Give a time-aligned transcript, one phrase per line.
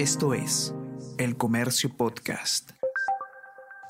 [0.00, 0.72] Esto es
[1.18, 2.70] El Comercio Podcast.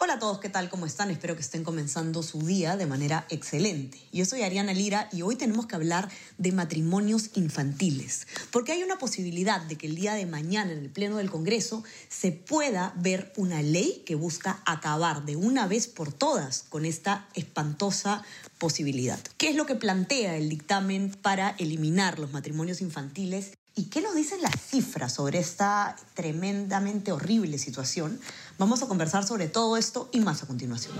[0.00, 0.68] Hola a todos, ¿qué tal?
[0.68, 1.08] ¿Cómo están?
[1.08, 3.96] Espero que estén comenzando su día de manera excelente.
[4.10, 8.98] Yo soy Ariana Lira y hoy tenemos que hablar de matrimonios infantiles, porque hay una
[8.98, 13.32] posibilidad de que el día de mañana en el Pleno del Congreso se pueda ver
[13.36, 18.24] una ley que busca acabar de una vez por todas con esta espantosa
[18.58, 19.20] posibilidad.
[19.36, 24.14] ¿Qué es lo que plantea el dictamen para eliminar los matrimonios infantiles ¿Y qué nos
[24.14, 28.20] dicen las cifras sobre esta tremendamente horrible situación?
[28.58, 30.96] Vamos a conversar sobre todo esto y más a continuación.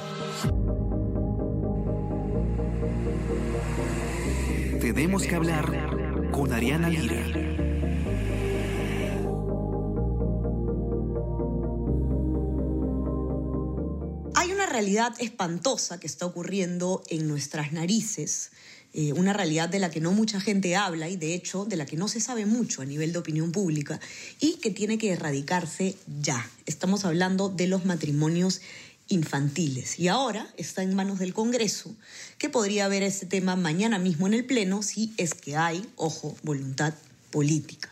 [4.80, 7.50] Tenemos que hablar con Ariana Lira.
[14.37, 18.52] Hay una realidad espantosa que está ocurriendo en nuestras narices
[18.92, 21.86] eh, una realidad de la que no mucha gente habla y de hecho de la
[21.86, 24.00] que no se sabe mucho a nivel de opinión pública
[24.40, 26.48] y que tiene que erradicarse ya.
[26.66, 28.60] Estamos hablando de los matrimonios
[29.06, 31.95] infantiles y ahora está en manos del Congreso
[32.38, 36.37] que podría ver ese tema mañana mismo en el Pleno si es que hay, ojo,
[36.43, 36.95] voluntad
[37.30, 37.90] política.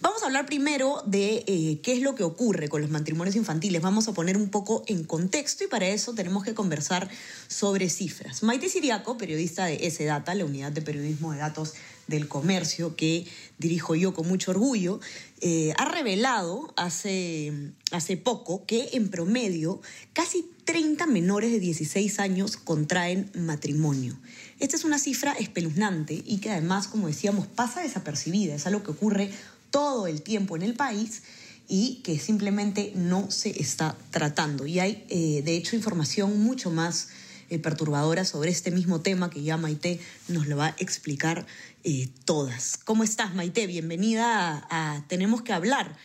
[0.00, 3.80] Vamos a hablar primero de eh, qué es lo que ocurre con los matrimonios infantiles.
[3.80, 7.08] Vamos a poner un poco en contexto y para eso tenemos que conversar
[7.48, 8.42] sobre cifras.
[8.42, 11.74] Maite Siriaco, periodista de S-Data, la unidad de periodismo de datos
[12.06, 13.26] del comercio que
[13.58, 15.00] dirijo yo con mucho orgullo,
[15.40, 17.52] eh, ha revelado hace,
[17.90, 19.80] hace poco que en promedio
[20.12, 24.16] casi 30 menores de 16 años contraen matrimonio.
[24.58, 28.54] Esta es una cifra espeluznante y que además, como decíamos, pasa desapercibida.
[28.54, 29.30] Es algo que ocurre
[29.70, 31.22] todo el tiempo en el país
[31.68, 34.66] y que simplemente no se está tratando.
[34.66, 37.08] Y hay, eh, de hecho, información mucho más
[37.50, 41.46] eh, perturbadora sobre este mismo tema que ya Maite nos lo va a explicar
[41.84, 42.78] eh, todas.
[42.84, 43.66] ¿Cómo estás, Maite?
[43.66, 45.96] Bienvenida a Tenemos que hablar.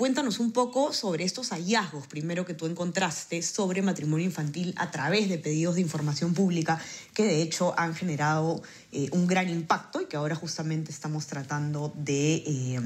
[0.00, 5.28] Cuéntanos un poco sobre estos hallazgos, primero que tú encontraste sobre matrimonio infantil a través
[5.28, 6.80] de pedidos de información pública
[7.12, 8.62] que de hecho han generado
[8.92, 12.80] eh, un gran impacto y que ahora justamente estamos tratando de, eh,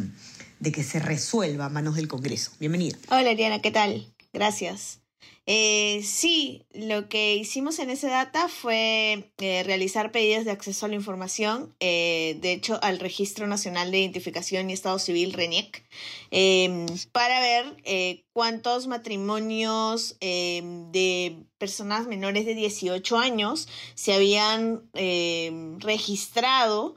[0.58, 2.50] de que se resuelva a manos del Congreso.
[2.58, 2.98] Bienvenida.
[3.08, 4.12] Hola, Ariana, ¿qué tal?
[4.32, 5.03] Gracias.
[5.46, 10.88] Eh, sí, lo que hicimos en ese data fue eh, realizar pedidos de acceso a
[10.88, 15.84] la información, eh, de hecho al Registro Nacional de Identificación y Estado Civil, RENIEC,
[16.30, 25.78] em, para ver cuántos matrimonios em, de personas menores de 18 años se habían em,
[25.80, 26.94] registrado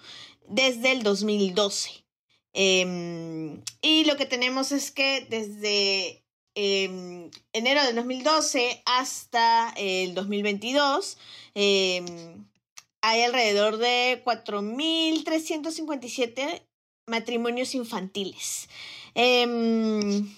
[0.47, 2.05] desde el 2012.
[3.81, 6.26] y lo que tenemos es que desde
[6.59, 11.19] Em, enero del 2012 hasta el 2022
[11.53, 12.47] em,
[13.01, 16.63] hay alrededor de 4.357
[17.05, 18.69] matrimonios infantiles.
[19.13, 20.35] Em,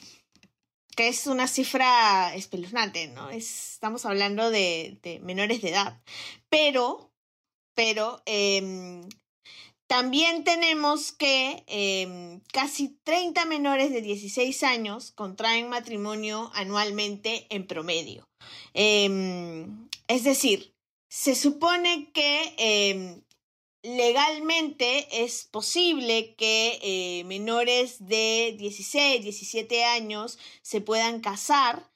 [0.98, 3.30] que es una cifra espeluznante, ¿no?
[3.30, 6.02] estamos hablando de, menores de edad.
[6.50, 7.14] Pero,
[7.76, 8.22] pero
[9.90, 18.30] también tenemos que em, casi 30 menores de 16 años contraen matrimonio anualmente en promedio.
[18.76, 20.76] Em, es decir,
[21.10, 23.24] se supone que em,
[23.82, 31.90] legalmente es posible que eh, menores de 16, 17 años se puedan casar,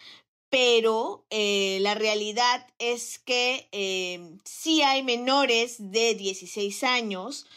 [0.53, 7.47] pero eh, la realidad es que sí hay menores de 16 años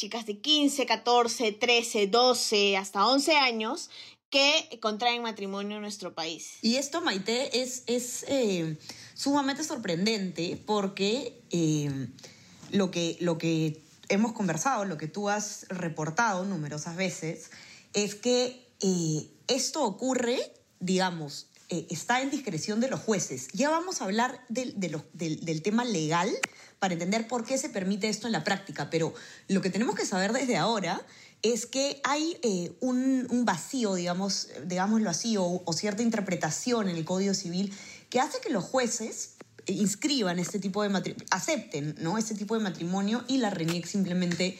[0.00, 3.90] chicas de 15, 14, 13, 12, hasta 11 años
[4.30, 6.54] que contraen matrimonio en nuestro país.
[6.62, 8.78] Y esto, Maite, es, es eh,
[9.12, 12.08] sumamente sorprendente porque eh,
[12.70, 17.50] lo, que, lo que hemos conversado, lo que tú has reportado numerosas veces,
[17.92, 20.38] es que eh, esto ocurre,
[20.78, 23.48] digamos, está en discreción de los jueces.
[23.52, 26.28] Ya vamos a hablar del, tema legal
[26.78, 29.14] para entender por qué se permite esto en la práctica, pero
[29.48, 31.00] lo que tenemos que saber desde ahora
[31.42, 37.34] es que hay eh, un, vacío, digamos, digámoslo así, o, cierta interpretación en el Código
[37.34, 37.72] Civil
[38.10, 42.18] que hace que los jueces inscriban este tipo de matrimonio, acepten ¿no?
[42.18, 44.58] este tipo de matrimonio y la RENIEC simplemente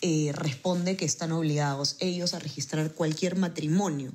[0.00, 4.12] eh, responde que están obligados ellos a registrar cualquier matrimonio.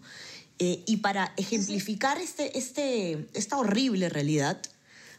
[0.59, 4.59] Eh, y para ejemplificar este, este, esta horrible realidad,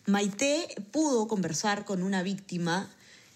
[0.06, 2.90] Maite pudo conversar con una víctima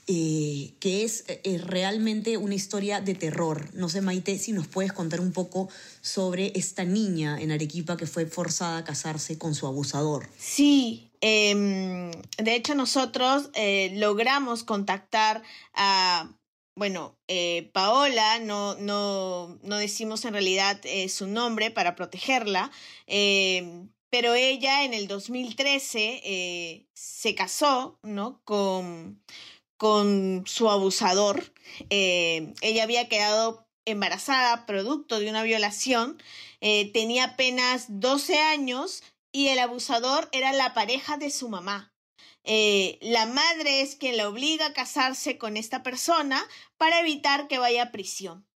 [0.08, 3.72] eh, que es eh, realmente una historia de terror.
[3.75, 5.69] No sé, Maite, si nos puedes contar un poco
[6.00, 10.28] sobre esta niña en Arequipa que fue forzada a casarse con su abusador.
[10.38, 13.50] Sí, em, de hecho nosotros
[13.93, 15.43] logramos contactar
[15.75, 16.32] a
[16.74, 22.70] bueno, eh, Paola, no, no, no, decimos en realidad eh, su nombre para protegerla,
[23.06, 28.42] eh, pero ella en el 2013 se casó, ¿no?
[28.44, 29.22] Con,
[29.76, 31.52] con su abusador.
[31.90, 36.22] ella había quedado embarazada producto de una violación,
[36.60, 39.02] tenía apenas 12 años
[39.32, 41.91] y el abusador era la pareja de su mamá.
[42.44, 46.42] Eh, la madre es quien la obliga a casarse con esta persona
[46.76, 48.46] para evitar que vaya a prisión.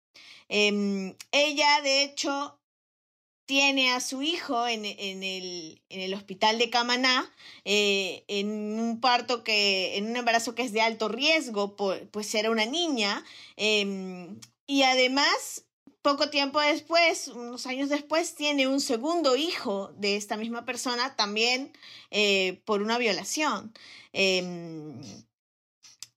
[0.49, 2.59] Em, ella, de hecho,
[3.47, 7.33] tiene a su hijo en, el, hospital de Camaná,
[7.65, 8.49] eh, en
[8.81, 13.25] un parto que, en un embarazo que es de alto riesgo, pues era una niña,
[13.57, 15.66] em, y además
[16.07, 21.73] poco tiempo después, unos años después, tiene un segundo hijo de esta misma persona, también
[22.13, 23.73] eh, por una violación.
[24.13, 25.01] Em,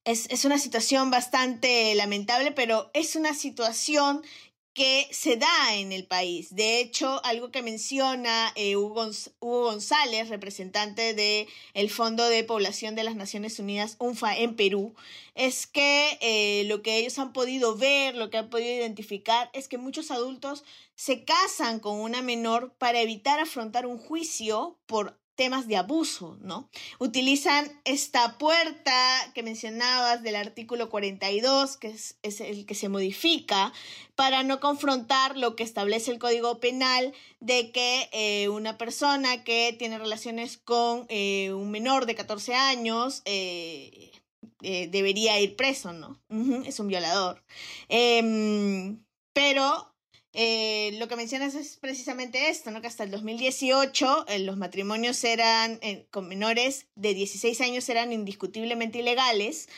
[0.04, 4.22] es, es, una situación bastante lamentable, pero es una situación
[4.72, 6.54] que se da en el país.
[6.54, 13.04] De hecho, algo que menciona eh, Hugo, González, representante del el Fondo de Población de
[13.04, 14.94] las Naciones Unidas, UNFA, en Perú,
[15.34, 19.68] es que eh, lo que ellos han podido ver, lo que han podido identificar, es
[19.68, 20.64] que muchos adultos
[20.94, 26.68] se casan con una menor para evitar afrontar un juicio por temas de abuso, ¿no?
[26.98, 28.92] Utilizan esta puerta
[29.34, 33.72] que mencionabas del artículo 42, que es, el que se modifica,
[34.16, 39.74] para no confrontar lo que establece el Código Penal de que eh, una persona que
[39.78, 44.10] tiene relaciones con eh, un menor de 14 años eh,
[44.60, 46.20] debería ir preso, ¿no?
[46.66, 47.42] es un violador.
[47.88, 49.02] Em,
[49.32, 49.89] pero
[50.32, 52.80] eh, lo que mencionas es precisamente esto, ¿no?
[52.80, 58.12] Que hasta el 2018 eh, los matrimonios eran eh, con menores de 16 años eran
[58.12, 59.68] indiscutiblemente ilegales,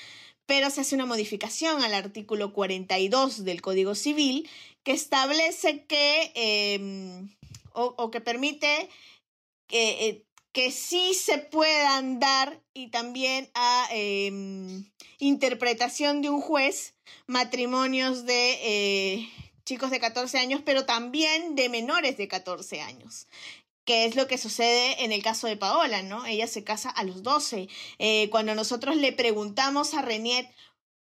[0.45, 4.49] pero se hace una modificación al artículo 42 del Código Civil
[4.83, 7.35] que establece que em,
[7.73, 8.91] o, que permite
[9.69, 14.85] que sí se puedan dar y también a em,
[15.19, 16.95] interpretación de un juez
[17.27, 19.31] matrimonios de
[19.65, 23.27] chicos de 14 años, pero también de menores de 14 años
[23.85, 26.25] que es lo que sucede en el caso de Paola, ¿no?
[26.25, 27.69] Ella se casa a los 12.
[27.99, 30.49] Eh, cuando nosotros le preguntamos a Reniet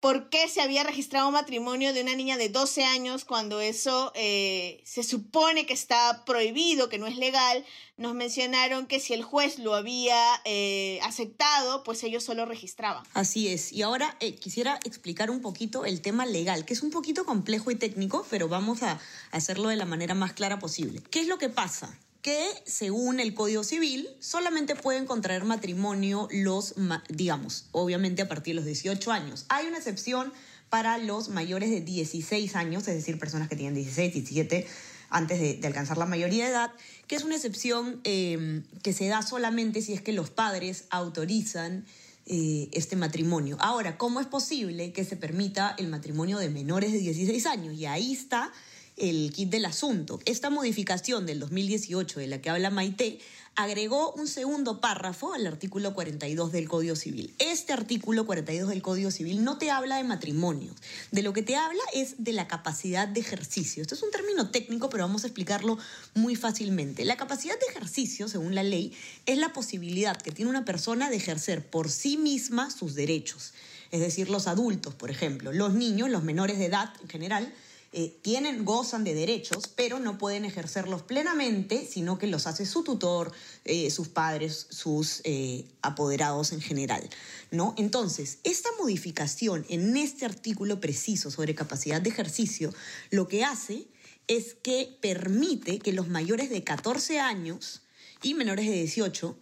[0.01, 4.11] por qué se había registrado un matrimonio de una niña de 12 años cuando eso
[4.15, 7.63] eh, se supone que está prohibido, que no es legal,
[7.97, 13.03] nos mencionaron que si el juez lo había eh, aceptado, pues ellos solo registraban.
[13.13, 13.71] Así es.
[13.71, 17.69] Y ahora eh, quisiera explicar un poquito el tema legal, que es un poquito complejo
[17.69, 18.99] y técnico, pero vamos a
[19.29, 21.03] hacerlo de la manera más clara posible.
[21.11, 21.95] ¿Qué es lo que pasa?
[22.21, 26.75] Que según el Código Civil solamente pueden contraer matrimonio los,
[27.09, 29.45] digamos, obviamente a partir de los 18 años.
[29.49, 30.31] Hay una excepción
[30.69, 34.67] para los mayores de 16 años, es decir, personas que tienen 16, 17
[35.09, 36.71] antes de, alcanzar la mayoría de edad,
[37.07, 41.85] que es una excepción em, que se da solamente si es que los padres autorizan
[42.25, 43.57] eh, este matrimonio.
[43.59, 47.73] Ahora, ¿cómo es posible que se permita el matrimonio de menores de 16 años?
[47.73, 48.53] Y ahí está
[48.97, 50.19] el kit del asunto.
[50.25, 53.19] Esta modificación del 2018 de la que habla Maite
[53.55, 57.33] agregó un segundo párrafo al artículo 42 del Código Civil.
[57.39, 60.73] Este artículo 42 del Código Civil no te habla de matrimonio,
[61.11, 63.81] de lo que te habla es de la capacidad de ejercicio.
[63.81, 65.77] Esto es un término técnico, pero vamos a explicarlo
[66.13, 67.03] muy fácilmente.
[67.03, 68.93] La capacidad de ejercicio, según la ley,
[69.25, 73.53] es la posibilidad que tiene una persona de ejercer por sí misma sus derechos.
[73.91, 77.53] Es decir, los adultos, por ejemplo, los niños, los menores de edad en general,
[77.93, 82.83] eh, tienen, gozan de derechos, pero no pueden ejercerlos plenamente, sino que los hace su
[82.83, 83.33] tutor,
[83.65, 87.09] eh, sus padres, sus eh, apoderados en general.
[87.51, 87.75] ¿no?
[87.77, 92.73] Entonces, esta modificación en este artículo preciso sobre capacidad de ejercicio,
[93.09, 93.87] lo que hace
[94.27, 97.81] es que permite que los mayores de 14 años
[98.23, 99.35] y menores de 18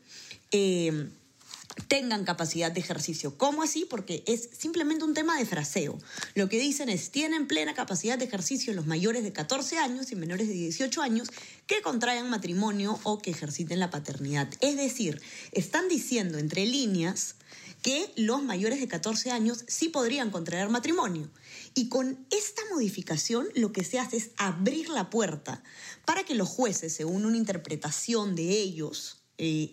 [1.88, 3.38] tengan capacidad de ejercicio.
[3.38, 3.86] ¿Cómo así?
[3.90, 5.98] Porque es simplemente un tema de fraseo.
[6.36, 10.16] Lo que dicen es, tienen plena capacidad de ejercicio los mayores de 14 años y
[10.16, 11.30] menores de 18 años
[11.68, 14.50] que contraigan matrimonio o que ejerciten la paternidad.
[14.62, 15.22] Es decir,
[15.52, 17.36] están diciendo entre líneas
[17.82, 21.30] que los mayores de 14 años sí podrían contraer matrimonio.
[21.76, 25.64] Y con esta modificación lo que se hace es abrir la puerta
[26.06, 29.72] para que los jueces, según una interpretación de ellos, eh,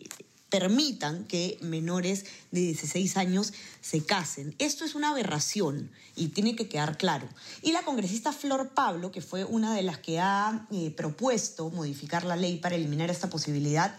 [0.51, 4.55] permitan que menores de 16 años se casen.
[4.59, 7.29] Esto es una aberración y tiene que quedar claro.
[7.63, 12.25] Y la congresista Flor Pablo, que fue una de las que ha eh, propuesto modificar
[12.25, 13.97] la ley para eliminar esta posibilidad,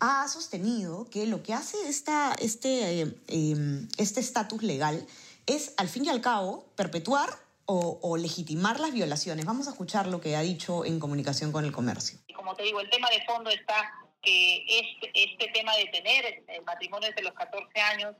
[0.00, 5.04] ha sostenido que lo que hace esta, este eh, em, este estatus legal
[5.46, 7.30] es, al fin y al cabo, perpetuar
[7.70, 9.44] o, legitimar las violaciones.
[9.44, 12.18] Vamos a escuchar lo que ha dicho en comunicación con el comercio.
[12.34, 16.62] Como te digo, el tema de fondo está que este, este tema de tener el
[16.64, 18.16] matrimonio desde los 14 años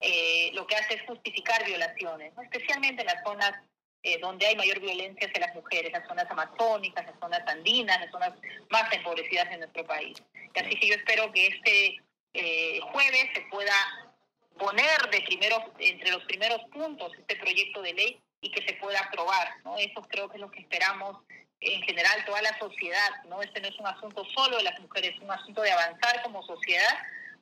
[0.00, 3.52] eh, lo que hace es justificar violaciones, especialmente en las zonas
[4.02, 8.10] eh, donde hay mayor violencia hacia las mujeres, las zonas amazónicas, las zonas andinas, las
[8.10, 8.32] zonas
[8.68, 10.20] más empobrecidas de nuestro país.
[10.34, 12.00] Y así que yo espero que este
[12.34, 13.74] eh, jueves se pueda
[14.58, 18.98] poner de primeros, entre los primeros puntos este proyecto de ley y que se pueda
[18.98, 19.54] aprobar.
[19.64, 19.76] ¿no?
[19.78, 21.18] Eso creo que es lo que esperamos
[21.62, 23.10] en general toda la sociedad.
[23.28, 23.42] ¿no?
[23.42, 26.42] Este no es un asunto solo de las mujeres, es un asunto de avanzar como
[26.42, 26.94] sociedad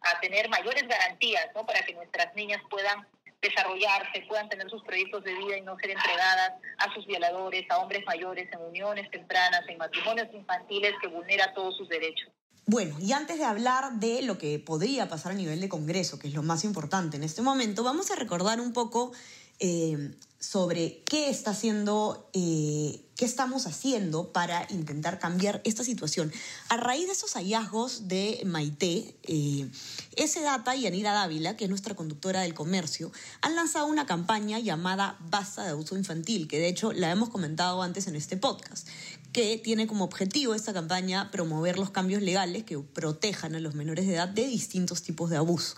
[0.03, 1.67] a tener mayores garantías ¿no?
[1.67, 3.07] para que nuestras niñas puedan
[3.43, 7.79] desarrollarse, puedan tener sus proyectos de vida y no ser entregadas a sus violadores, a
[7.79, 12.29] hombres mayores en uniones tempranas, en matrimonios infantiles que vulnera todos sus derechos.
[12.67, 16.29] Bueno, y antes de hablar de lo que podría pasar a nivel de Congreso, que
[16.29, 19.13] es lo más importante en este momento, vamos a recordar un poco
[19.59, 19.97] eh,
[20.41, 26.33] sobre qué está haciendo, eh, qué estamos haciendo para intentar cambiar esta situación.
[26.71, 29.69] A raíz de esos hallazgos de Maite, eh,
[30.17, 34.59] ese Data y Anira Dávila, que es nuestra conductora del comercio, han lanzado una campaña
[34.59, 38.89] llamada Basta de Abuso Infantil, que de hecho la hemos comentado antes en este podcast,
[39.35, 44.07] que tiene como objetivo esta campaña promover los cambios legales que protejan a los menores
[44.07, 45.77] de edad de distintos tipos de abuso.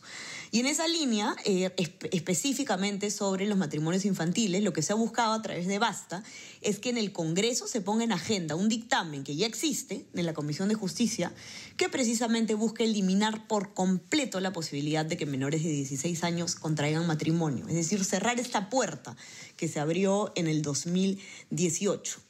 [0.55, 1.71] Y en esa línea, eh,
[2.11, 6.23] específicamente sobre los matrimonios infantiles, lo que se ha buscado a través de Basta
[6.61, 10.27] es que en el Congreso se ponga en agenda un dictamen que ya existe en
[10.27, 11.33] la Comisión de Justicia
[11.79, 17.07] que precisamente busca eliminar por completo la posibilidad de que menores de 16 años contraigan
[17.07, 19.17] matrimonio, es decir, cerrar esta puerta
[19.57, 22.21] que se abrió en el 2018.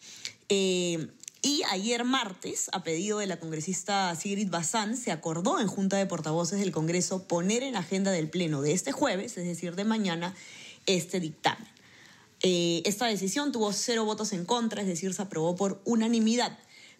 [0.48, 1.08] Eh,
[1.42, 6.06] y ayer martes, a pedido de la congresista Sigrid Bazán, se acordó en Junta de
[6.06, 10.36] Portavoces del Congreso poner en agenda del Pleno de este jueves, es decir, de mañana,
[10.86, 11.66] este dictamen.
[12.42, 16.56] Eh, esta decisión tuvo cero votos en contra, es decir, se aprobó por unanimidad.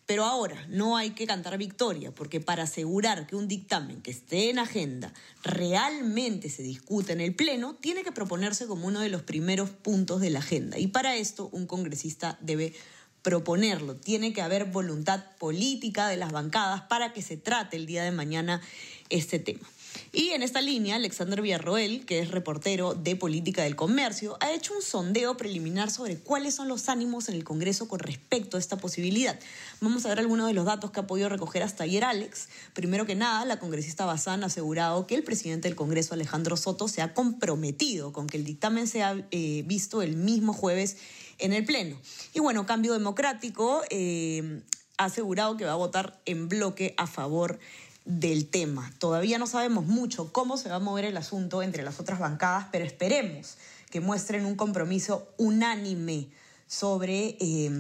[0.07, 4.51] Pero ahora no hay que cantar victoria, porque para asegurar que un dictamen que esté
[4.51, 9.23] en agenda realmente se discute en el Pleno, tiene que proponerse como uno de los
[9.23, 10.81] primeros puntos de la agenda.
[10.81, 12.75] Y para esto un congresista debe
[13.23, 13.97] proponerlo.
[13.97, 18.11] Tiene que haber voluntad política de las bancadas para que se trate el día de
[18.11, 18.61] mañana
[19.09, 19.69] este tema.
[20.13, 24.75] Y en esta línea, Alexander Villarroel, que es reportero de Política del Comercio, ha hecho
[24.75, 28.77] un sondeo preliminar sobre cuáles son los ánimos en el Congreso con respecto a esta
[28.77, 29.39] posibilidad.
[29.81, 32.49] Vamos a ver algunos de los datos que ha podido recoger hasta ayer Alex.
[32.75, 36.89] Primero que nada, la congresista Bazán ha asegurado que el presidente del Congreso, Alejandro Soto,
[36.89, 40.97] se ha comprometido con que el dictamen sea eh, visto el mismo jueves
[41.39, 41.97] en el Pleno.
[42.35, 44.61] Y bueno, Cambio Democrático eh,
[44.99, 47.59] ha asegurado que va a votar en bloque a favor
[48.05, 48.93] del tema.
[48.99, 52.67] Todavía no sabemos mucho cómo se va a mover el asunto entre las otras bancadas,
[52.73, 53.57] pero esperemos
[53.91, 56.29] que muestren un compromiso unánime
[56.67, 57.71] sobre eh,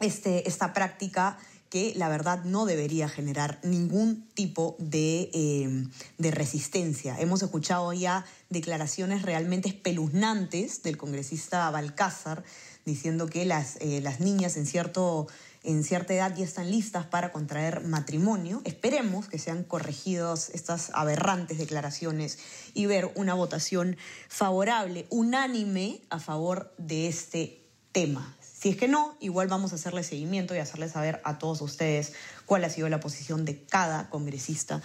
[0.00, 1.38] este, esta práctica
[1.68, 5.86] que la verdad no debería generar ningún tipo de, eh,
[6.16, 7.20] de, resistencia.
[7.20, 12.44] Hemos escuchado ya declaraciones realmente espeluznantes del congresista Balcázar
[12.84, 15.26] diciendo que las, eh, las niñas en, cierto,
[15.66, 18.62] en cierta edad ya están listas para contraer matrimonio.
[18.64, 22.38] Esperemos que sean corregidos estas aberrantes declaraciones
[22.72, 23.96] y ver una votación
[24.28, 28.36] favorable, unánime a favor de este tema.
[28.40, 32.12] Si es que no, igual vamos a hacerle seguimiento y hacerle saber a todos ustedes
[32.46, 34.80] cuál ha sido la posición de cada congresista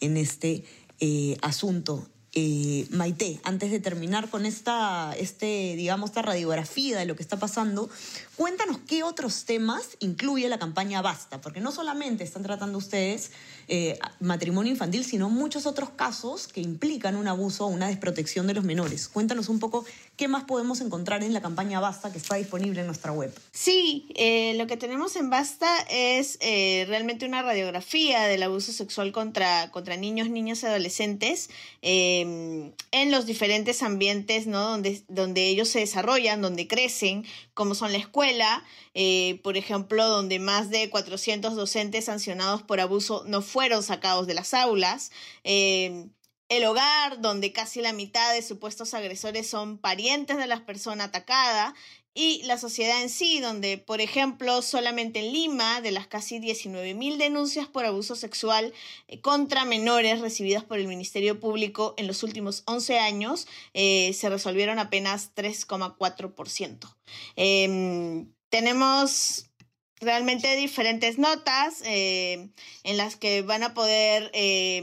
[0.00, 0.64] en este
[0.98, 7.14] eh, asunto eh, Maite, antes de terminar con esta, este, digamos, esta radiografía de lo
[7.14, 7.88] que está pasando,
[8.36, 13.30] cuéntanos qué otros temas incluye la campaña Basta, porque no solamente están tratando ustedes
[13.68, 18.54] eh, matrimonio infantil, sino muchos otros casos que implican un abuso o una desprotección de
[18.54, 19.08] los menores.
[19.08, 19.84] Cuéntanos un poco
[20.16, 23.34] qué más podemos encontrar en la campaña Basta que está disponible en nuestra web.
[23.52, 29.12] Sí, eh, lo que tenemos en Basta es eh, realmente una radiografía del abuso sexual
[29.12, 31.50] contra, contra niños, niños y adolescentes
[31.82, 34.62] em, en los diferentes ambientes ¿no?
[34.62, 37.24] donde, donde ellos se desarrollan, donde crecen,
[37.54, 38.64] como son la escuela,
[39.42, 44.54] por ejemplo, donde más de 400 docentes sancionados por abuso no fueron sacados de las
[44.54, 45.10] aulas.
[45.44, 46.08] Eh,
[46.48, 51.74] el hogar, donde casi la mitad de supuestos agresores son parientes de la persona atacada,
[52.14, 57.16] y la sociedad en sí, donde, por ejemplo, solamente en Lima, de las casi 19.000
[57.16, 58.72] denuncias por abuso sexual
[59.08, 64.30] eh, contra menores recibidas por el Ministerio Público en los últimos 11 años, eh, se
[64.30, 66.96] resolvieron apenas 3,4%.
[67.36, 69.50] Em, tenemos
[70.04, 72.48] realmente diferentes notas eh,
[72.84, 74.82] en las que van a poder eh,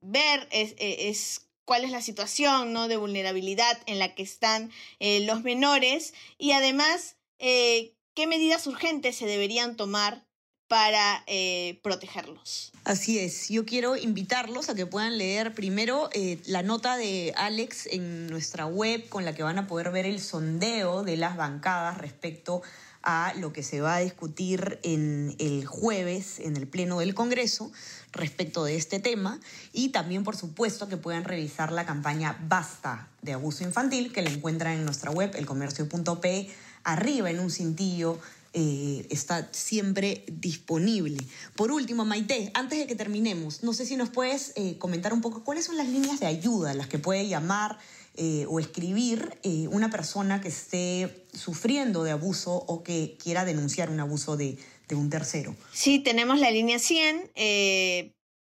[0.00, 2.88] ver es, cuál es la situación ¿no?
[2.88, 4.70] de vulnerabilidad en la que están
[5.00, 10.24] eh, los menores y además eh, qué medidas urgentes se deberían tomar
[10.66, 12.72] para eh, protegerlos.
[12.84, 16.08] Así es, yo quiero invitarlos a que puedan leer primero
[16.46, 20.22] la nota de Alex en nuestra web con la que van a poder ver el
[20.22, 22.87] sondeo de las bancadas respecto a
[23.36, 27.72] lo que se va a discutir en el jueves en el Pleno del Congreso
[28.12, 29.40] respecto de este tema
[29.72, 34.30] y también por supuesto que puedan revisar la campaña Basta de abuso infantil que la
[34.30, 36.50] encuentran en nuestra web elcomercio.p
[36.84, 38.18] arriba en un cintillo
[38.54, 41.18] eh, está siempre disponible.
[41.54, 45.20] Por último, Maite, antes de que terminemos, no sé si nos puedes eh, comentar un
[45.20, 47.78] poco cuáles son las líneas de ayuda a las que puede llamar
[48.18, 49.38] eh, o escribir
[49.70, 54.58] una persona que esté sufriendo de abuso o que quiera denunciar un abuso de,
[54.88, 55.54] de un tercero.
[55.72, 57.30] Sí, tenemos la línea 100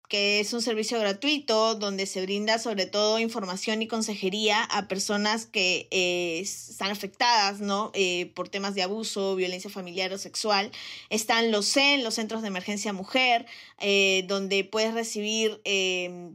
[0.09, 5.47] que es un servicio gratuito donde se brinda sobre todo información y consejería a personas
[5.47, 7.91] que eh, están afectadas ¿no?
[7.95, 10.71] Eh, por temas de abuso, violencia familiar o sexual.
[11.11, 13.47] Están los CEN, los Centros de Emergencia Mujer,
[13.81, 15.61] eh, donde puedes recibir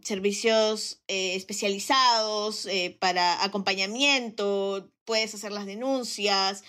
[0.03, 2.67] servicios especializados
[2.99, 6.63] para acompañamiento, puedes hacer las denuncias,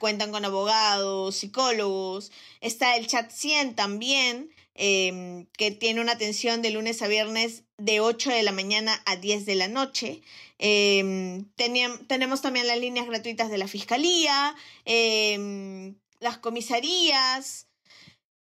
[0.00, 2.30] cuentan con abogados, psicólogos.
[2.60, 4.50] Está el chat 100 también
[4.80, 9.16] Em, que tiene una atención de lunes a viernes de 8 de la mañana a
[9.16, 10.22] 10 de la noche.
[10.58, 14.54] Em, tenemos también las líneas gratuitas de la Fiscalía,
[14.84, 17.66] em, las comisarías.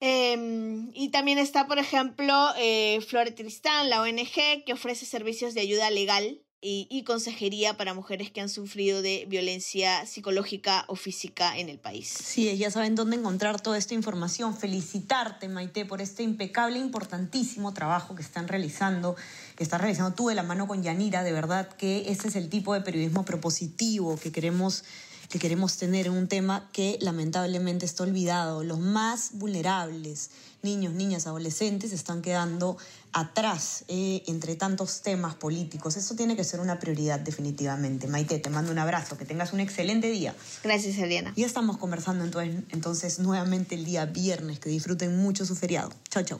[0.02, 5.90] y también está, por ejemplo, eh, Flore Tristán, la ONG, que ofrece servicios de ayuda
[5.90, 11.80] legal y, consejería para mujeres que han sufrido de violencia psicológica o física en el
[11.80, 12.08] país.
[12.08, 14.56] Sí, ya saben dónde encontrar toda esta información.
[14.56, 19.16] Felicitarte, Maite, por este impecable, importantísimo trabajo que están realizando,
[19.56, 21.24] que estás realizando tú de la mano con Yanira.
[21.24, 24.84] De verdad que ese es el tipo de periodismo propositivo que queremos
[25.30, 28.64] que queremos tener en un tema que lamentablemente está olvidado.
[28.64, 30.32] Los más vulnerables,
[30.64, 32.78] niños, niñas, adolescentes, están quedando
[33.14, 35.98] atrás eh, entre tantos temas políticos.
[35.98, 38.08] Eso tiene que ser una prioridad definitivamente.
[38.08, 40.36] Maite, te mando un abrazo, que tengas un excelente día.
[40.64, 41.32] Gracias, Eliana.
[41.36, 44.60] Y estamos conversando entonces, entonces nuevamente el día viernes.
[44.60, 45.92] Que disfruten mucho su feriado.
[46.10, 46.40] Chao, chao.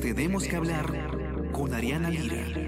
[0.00, 2.65] Tenemos que hablar con Ariana Lira.